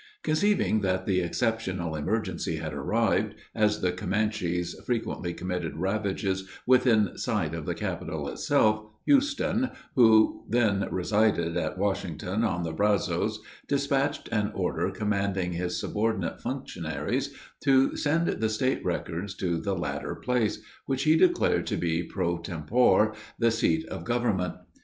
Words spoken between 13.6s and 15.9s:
dispatched an order commanding his